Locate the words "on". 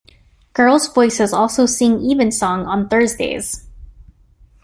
2.65-2.89